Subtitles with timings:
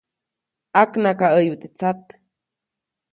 [0.79, 2.01] ʼAknakaʼäyu teʼ tsat.